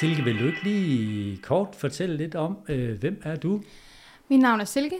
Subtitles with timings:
[0.00, 3.62] Silke, vil du ikke lige kort fortælle lidt om, øh, hvem er du?
[4.28, 4.96] Mit navn er Silke.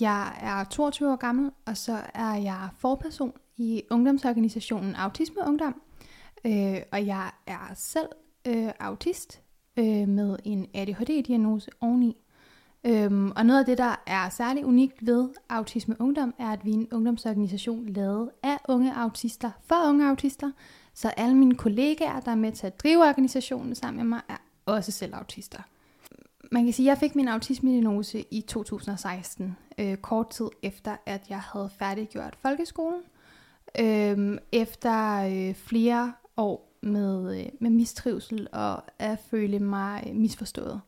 [0.00, 5.82] Jeg er 22 år gammel, og så er jeg forperson i ungdomsorganisationen Autisme Ungdom.
[6.44, 8.08] Øh, og jeg er selv
[8.46, 9.42] øh, autist
[9.76, 12.16] øh, med en ADHD-diagnose oveni.
[12.86, 16.70] Øhm, og noget af det, der er særlig unikt ved Autisme Ungdom, er, at vi
[16.70, 20.50] er en ungdomsorganisation lavet af unge autister for unge autister.
[20.94, 24.36] Så alle mine kollegaer, der er med til at drive organisationen sammen med mig, er
[24.70, 25.62] også selv autister.
[26.52, 31.22] Man kan sige, at jeg fik min autisme-diagnose i 2016, øh, kort tid efter, at
[31.28, 33.02] jeg havde færdiggjort folkeskolen.
[33.80, 40.80] Øh, efter øh, flere år med, øh, med mistrivsel og at føle mig øh, misforstået.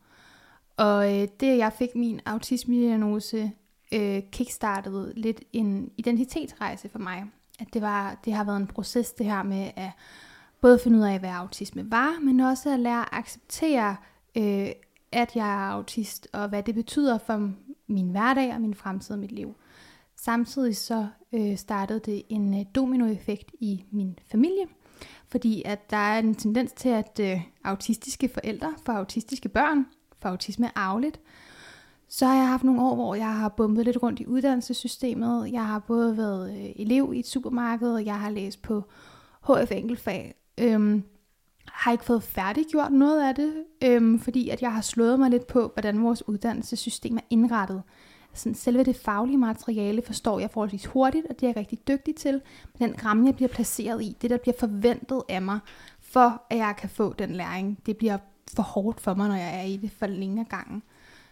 [0.76, 3.52] Og øh, det, jeg fik min autisme-diagnose,
[3.92, 7.24] øh, kickstartede lidt en identitetsrejse for mig.
[7.60, 9.90] At det, var, det har været en proces, det her med at
[10.62, 13.96] både finde ud af, hvad autisme var, men også at lære at acceptere,
[14.36, 14.68] øh,
[15.12, 17.50] at jeg er autist, og hvad det betyder for
[17.86, 19.54] min hverdag og min fremtid og mit liv.
[20.16, 24.66] Samtidig så øh, startede det en øh, dominoeffekt i min familie,
[25.28, 29.86] fordi at der er en tendens til, at øh, autistiske forældre får autistiske børn,
[30.20, 31.20] for autisme er arveligt.
[32.08, 35.52] Så har jeg haft nogle år, hvor jeg har bumpet lidt rundt i uddannelsessystemet.
[35.52, 38.84] Jeg har både været øh, elev i et supermarked, og jeg har læst på
[39.42, 40.34] HF enkeltfag.
[40.62, 41.02] Øhm,
[41.66, 43.52] har ikke fået færdiggjort noget af det,
[43.84, 47.82] øhm, fordi at jeg har slået mig lidt på, hvordan vores uddannelsessystem er indrettet.
[48.34, 52.14] Sådan, selve det faglige materiale forstår jeg forholdsvis hurtigt, og det er jeg rigtig dygtig
[52.14, 52.40] til.
[52.78, 55.58] Men den ramme, jeg bliver placeret i, det der bliver forventet af mig,
[56.00, 58.18] for at jeg kan få den læring, det bliver
[58.56, 60.82] for hårdt for mig, når jeg er i det for længe af gangen.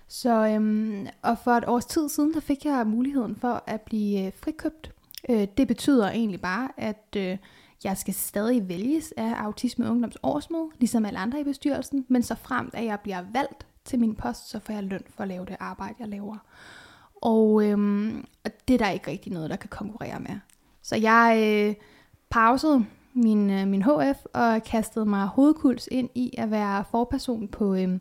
[0.09, 4.27] Så, øhm, og for et års tid siden, der fik jeg muligheden for at blive
[4.27, 4.93] øh, frikøbt.
[5.29, 7.39] Øh, det betyder egentlig bare, at øh,
[7.85, 12.35] jeg skal stadig vælges af Autisme Ungdoms årsmøde, ligesom alle andre i bestyrelsen, men så
[12.35, 15.47] frem at jeg bliver valgt til min post, så får jeg løn for at lave
[15.47, 16.37] det arbejde, jeg laver.
[17.23, 20.39] Og, øhm, og det er der ikke rigtig noget, der kan konkurrere med.
[20.83, 21.75] Så jeg øh,
[22.31, 27.75] pausede min, øh, min HF og kastede mig hovedkuls ind i at være forperson på
[27.75, 27.99] øh,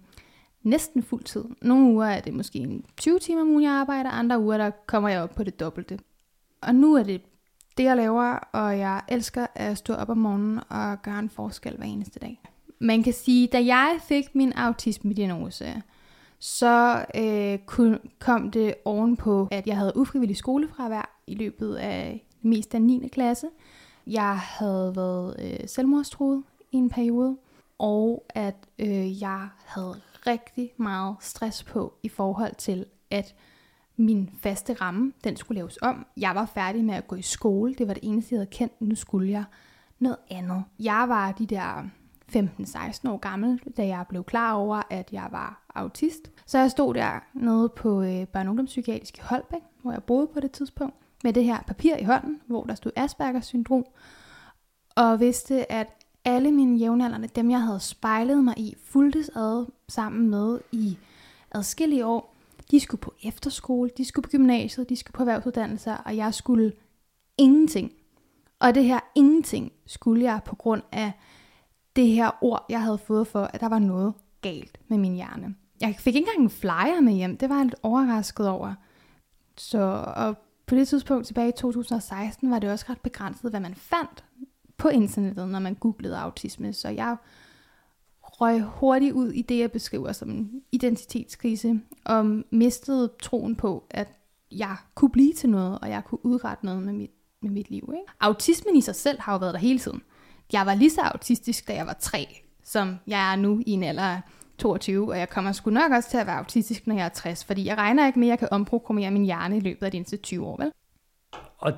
[0.64, 1.46] næsten fuld tid.
[1.62, 5.09] Nogle uger er det måske 20 timer om ugen, jeg arbejder, andre uger der kommer
[5.09, 6.00] jeg op på det dobbelte.
[6.62, 7.22] Og nu er det
[7.80, 11.78] det, jeg laver, og jeg elsker at stå op om morgenen og gøre en forskel
[11.78, 12.42] hver eneste dag.
[12.80, 15.82] Man kan sige, da jeg fik min autisme-diagnose,
[16.40, 17.60] så øh,
[18.20, 23.08] kom det ovenpå, at jeg havde ufrivillig skolefravær i løbet af mest af 9.
[23.08, 23.48] klasse.
[24.08, 27.38] Jeg havde været øh, selvmordstruet i en periode,
[27.78, 29.96] og at øh, jeg havde
[30.28, 33.36] rigtig meget stress på i forhold til, at
[34.00, 36.06] min faste ramme, den skulle laves om.
[36.18, 37.74] Jeg var færdig med at gå i skole.
[37.74, 38.82] Det var det eneste, jeg havde kendt.
[38.82, 39.44] Nu skulle jeg
[40.00, 40.64] noget andet.
[40.80, 41.90] Jeg var de der
[42.36, 46.32] 15-16 år gammel, da jeg blev klar over, at jeg var autist.
[46.46, 50.52] Så jeg stod der nede på øh, børne- og Holbæk, hvor jeg boede på det
[50.52, 53.86] tidspunkt, med det her papir i hånden, hvor der stod Aspergers syndrom,
[54.96, 55.88] og vidste, at
[56.26, 60.98] alle mine jævnaldrende, dem jeg havde spejlet mig i, fuldtes ad sammen med i
[61.52, 62.36] adskillige år,
[62.72, 66.72] de skulle på efterskole, de skulle på gymnasiet, de skulle på erhvervsuddannelser, og jeg skulle
[67.38, 67.91] ingenting.
[68.59, 71.12] Og det her ingenting skulle jeg på grund af
[71.96, 75.56] det her ord, jeg havde fået for, at der var noget galt med min hjerne.
[75.81, 78.74] Jeg fik ikke engang en flyer med hjem, det var jeg lidt overrasket over.
[79.57, 83.75] Så og på det tidspunkt tilbage i 2016 var det også ret begrænset, hvad man
[83.75, 84.24] fandt
[84.78, 86.74] på internettet, når man googlede autisme.
[86.74, 87.16] Så jeg
[88.42, 94.14] røg hurtigt ud i det, jeg beskriver som en identitetskrise, og mistede troen på, at
[94.52, 97.12] jeg kunne blive til noget, og jeg kunne udrette noget med mit,
[97.42, 97.94] med mit liv.
[97.94, 98.12] Ikke?
[98.20, 100.02] Autismen i sig selv har jo været der hele tiden.
[100.54, 102.28] Jeg var lige så autistisk, da jeg var tre,
[102.64, 104.22] som jeg er nu i en alder af
[104.58, 107.46] 22, og jeg kommer sgu nok også til at være autistisk, når jeg er 60,
[107.46, 109.98] fordi jeg regner ikke med, at jeg kan omprogrammere min hjerne i løbet af de
[109.98, 110.72] næste 20 år, vel?
[111.58, 111.74] Og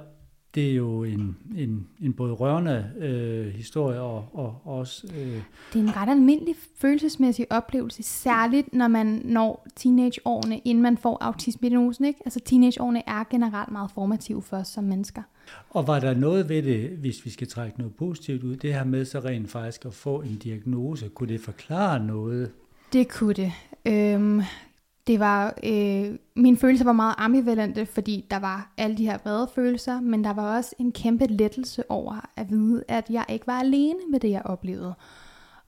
[0.55, 5.07] det er jo en, en, en både rørende øh, historie og, og også...
[5.17, 5.41] Øh...
[5.73, 11.17] Det er en ret almindelig følelsesmæssig oplevelse, særligt når man når teenageårene, inden man får
[11.21, 12.05] autisme-diagnosen.
[12.05, 12.19] Ikke?
[12.25, 15.21] Altså teenageårene er generelt meget formative for os som mennesker.
[15.69, 18.83] Og var der noget ved det, hvis vi skal trække noget positivt ud, det her
[18.83, 22.51] med så rent faktisk at få en diagnose, kunne det forklare noget?
[22.93, 23.51] Det kunne det.
[23.85, 24.41] Øhm,
[25.11, 29.49] det var, øh, mine følelser var meget ambivalente, fordi der var alle de her vrede
[29.55, 33.59] følelser, men der var også en kæmpe lettelse over at vide, at jeg ikke var
[33.59, 34.93] alene med det, jeg oplevede.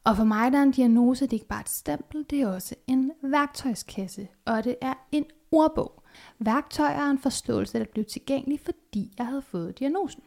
[0.04, 2.48] Og for mig der er en diagnose, det er ikke bare et stempel, det er
[2.48, 6.04] også en værktøjskasse, og det er en ordbog.
[6.40, 10.22] Værktøjer er en forståelse, der blev tilgængelig, fordi jeg havde fået diagnosen.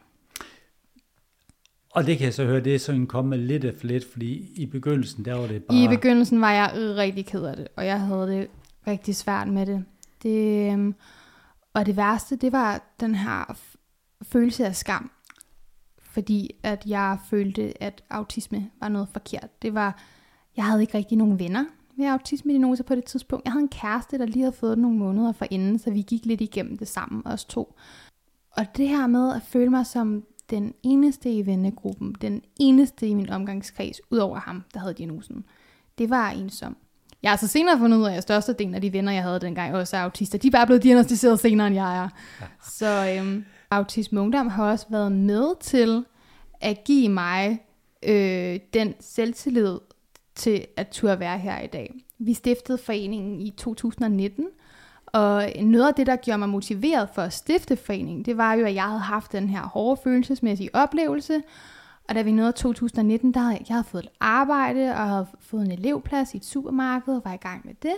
[1.91, 4.65] Og det kan jeg så høre, det er sådan kommet lidt af lidt, fordi i
[4.65, 5.77] begyndelsen, der var det bare...
[5.77, 8.47] I begyndelsen var jeg rigtig ked af det, og jeg havde det
[8.87, 9.85] rigtig svært med det.
[10.23, 10.95] det øhm,
[11.73, 13.57] og det værste, det var den her
[14.21, 15.11] følelse af skam,
[16.01, 19.61] fordi at jeg følte, at autisme var noget forkert.
[19.61, 20.03] Det var,
[20.57, 21.65] jeg havde ikke rigtig nogen venner
[21.97, 23.45] med autisme-diagnose på det tidspunkt.
[23.45, 26.25] Jeg havde en kæreste, der lige havde fået nogle måneder for inden, så vi gik
[26.25, 27.75] lidt igennem det sammen, os to.
[28.51, 33.13] Og det her med at føle mig som den eneste i vennegruppen, den eneste i
[33.13, 35.45] min omgangskreds, ud over ham, der havde diagnosen,
[35.97, 36.77] det var ensomt.
[37.23, 39.75] Jeg har så senere fundet ud af, at størstedelen af de venner, jeg havde dengang,
[39.75, 40.37] også er autister.
[40.37, 42.09] De er bare blevet diagnostiseret senere, end jeg er.
[42.63, 46.05] Så øhm, Autisme Ungdom har også været med til
[46.61, 47.59] at give mig
[48.03, 49.77] øh, den selvtillid
[50.35, 51.93] til at turde være her i dag.
[52.19, 54.45] Vi stiftede foreningen i 2019,
[55.07, 58.65] og noget af det, der gjorde mig motiveret for at stifte foreningen, det var jo,
[58.65, 61.41] at jeg havde haft den her hårde følelsesmæssige oplevelse,
[62.09, 65.65] og da vi nåede 2019, der havde jeg, havde fået et arbejde, og havde fået
[65.65, 67.95] en elevplads i et supermarked, og var i gang med det.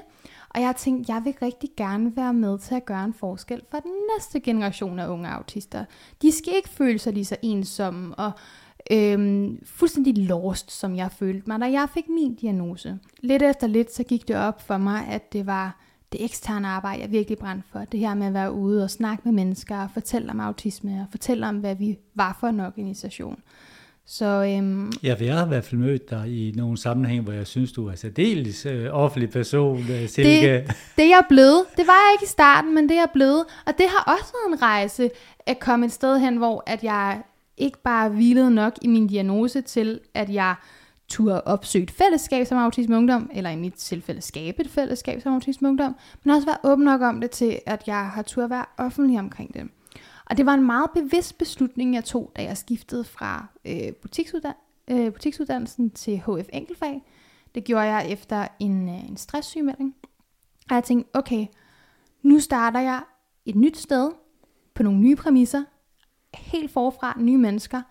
[0.49, 3.79] Og jeg tænkte, jeg vil rigtig gerne være med til at gøre en forskel for
[3.79, 5.85] den næste generation af unge autister.
[6.21, 8.31] De skal ikke føle sig lige så ensomme og
[8.91, 12.99] øhm, fuldstændig lost, som jeg følte mig, da jeg fik min diagnose.
[13.19, 15.77] Lidt efter lidt, så gik det op for mig, at det var
[16.11, 17.79] det eksterne arbejde, jeg virkelig brændte for.
[17.79, 21.07] Det her med at være ude og snakke med mennesker, og fortælle om autisme, og
[21.11, 23.39] fortælle om, hvad vi var for en organisation.
[24.11, 27.47] Så, øhm, ja, jeg har i hvert fald mødt dig i nogle sammenhæng, hvor jeg
[27.47, 30.53] synes, du er særdeles øh, offentlig person, øh, Silke.
[30.53, 31.65] Det, det er jeg blevet.
[31.77, 33.45] Det var jeg ikke i starten, men det er jeg blevet.
[33.65, 35.09] Og det har også været en rejse
[35.45, 37.21] at komme et sted hen, hvor at jeg
[37.57, 40.55] ikke bare hvilede nok i min diagnose til, at jeg
[41.09, 45.33] turde opsøge et fællesskab som autisme ungdom, eller i mit tilfælde skabe et fællesskab som
[45.33, 48.65] autisme ungdom, men også være åben nok om det til, at jeg har turde være
[48.77, 49.63] offentlig omkring det.
[50.29, 55.05] Og det var en meget bevidst beslutning, jeg tog, da jeg skiftede fra øh, butiksuddannelsen,
[55.07, 57.03] øh, butiksuddannelsen til HF Enkelfag.
[57.55, 59.95] Det gjorde jeg efter en, øh, en stresssygemelding.
[60.69, 61.47] Og jeg tænkte, okay,
[62.21, 63.03] nu starter jeg
[63.45, 64.11] et nyt sted,
[64.73, 65.63] på nogle nye præmisser,
[66.33, 67.81] helt forfra, nye mennesker.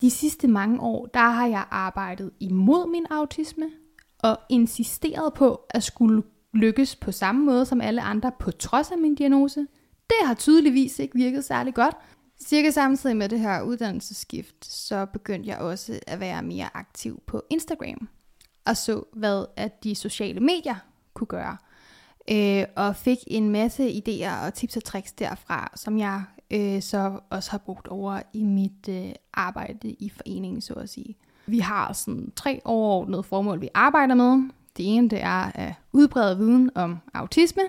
[0.00, 3.70] De sidste mange år, der har jeg arbejdet imod min autisme,
[4.18, 6.22] og insisteret på at skulle
[6.52, 9.66] lykkes på samme måde som alle andre, på trods af min diagnose.
[10.18, 11.94] Det har tydeligvis ikke virket særlig godt.
[12.46, 17.42] Cirka samtidig med det her uddannelsesskift, så begyndte jeg også at være mere aktiv på
[17.50, 18.08] Instagram.
[18.66, 20.76] Og så, hvad at de sociale medier
[21.14, 21.56] kunne gøre.
[22.30, 27.20] Øh, og fik en masse idéer og tips og tricks derfra, som jeg øh, så
[27.30, 31.16] også har brugt over i mit øh, arbejde i foreningen, så at sige.
[31.46, 34.50] Vi har sådan tre overordnede formål, vi arbejder med.
[34.76, 37.62] Det ene det er at udbrede viden om autisme.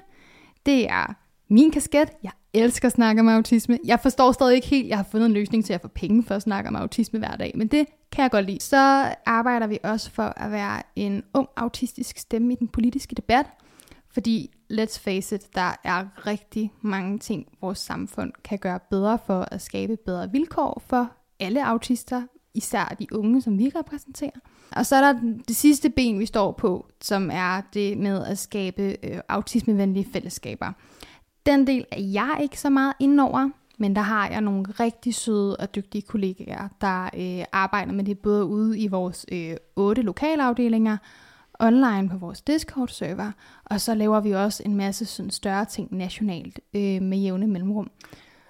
[0.66, 1.13] Det er
[1.54, 2.10] min kasket.
[2.24, 3.80] Jeg elsker at snakke om autisme.
[3.86, 6.36] Jeg forstår stadig ikke helt, jeg har fundet en løsning til at få penge for
[6.36, 8.60] at snakke om autisme hver dag, men det kan jeg godt lide.
[8.60, 13.46] Så arbejder vi også for at være en ung autistisk stemme i den politiske debat,
[14.14, 19.48] fordi let's face it, der er rigtig mange ting, vores samfund kan gøre bedre for
[19.52, 22.22] at skabe bedre vilkår for alle autister,
[22.54, 24.40] især de unge, som vi repræsenterer.
[24.72, 28.38] Og så er der det sidste ben, vi står på, som er det med at
[28.38, 30.72] skabe øh, autismevenlige fællesskaber.
[31.45, 35.57] Den del er jeg ikke så meget indover, men der har jeg nogle rigtig søde
[35.57, 40.98] og dygtige kollegaer, der øh, arbejder med det både ude i vores øh, otte lokalafdelinger,
[41.60, 43.32] online på vores Discord-server,
[43.65, 47.91] og så laver vi også en masse sådan større ting nationalt øh, med jævne mellemrum.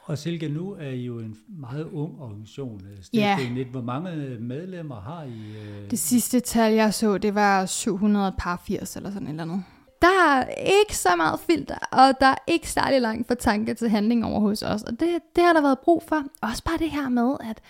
[0.06, 2.82] Og Silke, nu er I jo en meget ung organisation.
[3.14, 3.38] Ja.
[3.42, 3.70] Yeah.
[3.72, 5.30] Hvor mange medlemmer har I?
[5.30, 5.92] Øh...
[5.92, 9.64] Det sidste tal, jeg så, det var 700 par 80 eller sådan et eller andet.
[10.04, 10.46] Der er
[10.82, 14.40] ikke så meget filter, og der er ikke særlig langt fra tanke til handling over
[14.40, 14.84] hos os.
[14.84, 16.24] Og det, det har der været brug for.
[16.42, 17.62] Også bare det her med, at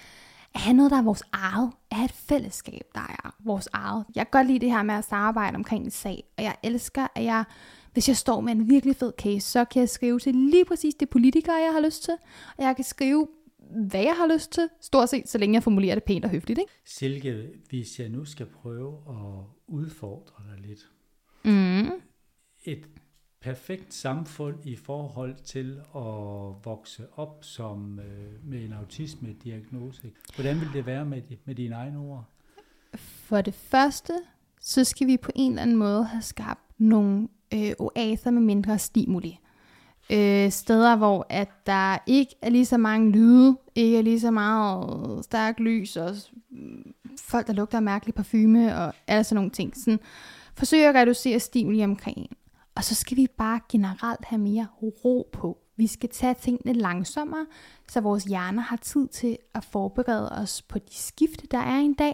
[0.55, 4.05] at have noget, der er vores eget, at have et fællesskab, der er vores eget.
[4.15, 7.07] Jeg kan godt lide det her med at samarbejde omkring en sag, og jeg elsker,
[7.15, 7.43] at jeg,
[7.93, 10.95] hvis jeg står med en virkelig fed case, så kan jeg skrive til lige præcis
[10.95, 12.13] det politikere, jeg har lyst til,
[12.57, 13.27] og jeg kan skrive,
[13.89, 16.59] hvad jeg har lyst til, stort set, så længe jeg formulerer det pænt og høfligt.
[16.59, 16.71] Ikke?
[16.85, 20.89] Silke, hvis jeg nu skal prøve at udfordre dig lidt.
[21.43, 22.12] Mm.
[22.65, 22.89] Et
[23.41, 30.11] perfekt samfund i forhold til at vokse op som øh, med en autisme-diagnose.
[30.35, 32.25] Hvordan vil det være med, med dine egne ord?
[32.95, 34.13] For det første,
[34.61, 38.79] så skal vi på en eller anden måde have skabt nogle øh, oaser med mindre
[38.79, 39.39] stimuli.
[40.11, 44.31] Øh, steder, hvor at der ikke er lige så mange lyde, ikke er lige så
[44.31, 46.15] meget stærk lys, og
[47.21, 49.77] folk, der lugter mærkelig parfume, og alle sådan nogle ting.
[49.77, 49.99] Sådan,
[50.55, 52.35] forsøg at reducere stimuli omkring en.
[52.75, 55.57] Og så skal vi bare generelt have mere ro på.
[55.75, 57.45] Vi skal tage tingene langsommere,
[57.89, 61.93] så vores hjerner har tid til at forberede os på de skifte, der er en
[61.93, 62.13] dag,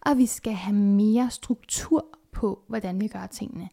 [0.00, 3.68] og vi skal have mere struktur på, hvordan vi gør tingene.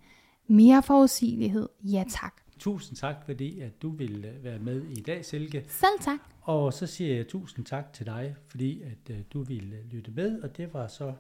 [0.47, 2.33] Mere forudsigelighed, ja tak.
[2.59, 5.65] Tusind tak, fordi at du ville øh, være med i dag, Silke.
[5.67, 6.19] Selv tak.
[6.41, 10.11] Og så siger jeg tusind tak til dig, fordi at uh, du ville øh, lytte
[10.11, 11.13] med, og det var så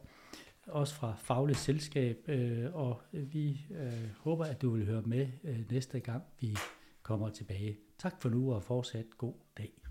[0.67, 5.71] også fra Fagligt Selskab, øh, og vi øh, håber, at du vil høre med øh,
[5.71, 6.57] næste gang, vi
[7.01, 7.77] kommer tilbage.
[7.97, 9.86] Tak for nu, og fortsat god dag.